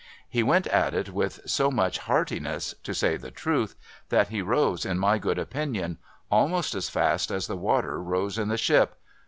He 0.27 0.41
went 0.41 0.65
at 0.65 0.95
it 0.95 1.09
with 1.09 1.41
so 1.45 1.69
much 1.69 1.99
heartiness, 1.99 2.73
to 2.81 2.91
say 2.91 3.17
the 3.17 3.29
truth, 3.29 3.75
that 4.09 4.29
he 4.29 4.41
rose 4.41 4.83
in 4.83 4.97
mv 4.97 5.21
good 5.21 5.37
opinion 5.37 5.99
almost 6.31 6.73
as 6.73 6.89
fast 6.89 7.29
as 7.29 7.45
the 7.45 7.55
water 7.55 8.01
rose 8.01 8.39
in 8.39 8.47
the 8.49 8.57
ship. 8.57 8.97